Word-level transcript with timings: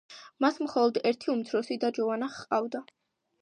მას 0.45 0.55
მხოლოდ 0.61 0.97
ერთი 1.09 1.29
უმცროსი 1.33 1.79
და, 1.85 1.93
ჯოვანა 1.99 2.31
ჰყავდა. 2.39 2.83